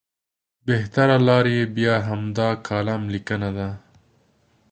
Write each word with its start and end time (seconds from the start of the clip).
بهتره 0.67 1.17
لاره 1.27 1.51
یې 1.57 1.65
بیا 1.75 1.95
همدا 2.07 2.49
کالم 2.67 3.01
لیکنه 3.13 3.49
ده. 3.57 3.69